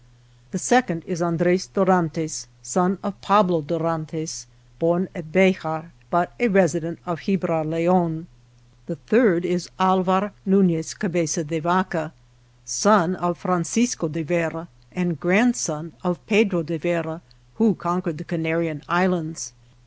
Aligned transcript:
The 0.49 0.57
second 0.57 1.03
is 1.05 1.21
Andres 1.21 1.67
Dorantes, 1.67 2.47
son 2.63 2.97
of 3.03 3.21
Pablo 3.21 3.61
Dorantes, 3.61 4.47
born 4.79 5.07
at 5.13 5.31
Bejar, 5.31 5.91
but 6.09 6.33
a 6.39 6.47
resident 6.47 6.97
of 7.05 7.19
Gibraleon. 7.19 8.25
The 8.87 8.95
third 8.95 9.45
is 9.45 9.69
Alvar 9.79 10.33
Nunez 10.43 10.95
Cabeza 10.95 11.43
de 11.43 11.59
Vaca, 11.59 12.13
son 12.65 13.15
of 13.15 13.37
Francisco 13.37 14.07
de 14.07 14.23
Vera 14.23 14.69
and 14.91 15.19
grandson 15.19 15.93
of 16.03 16.25
Pedro 16.25 16.63
de 16.63 16.79
Vera, 16.79 17.21
who 17.57 17.75
conquered 17.75 18.17
the 18.17 18.23
Canarian 18.25 18.81
Islands. 18.89 19.53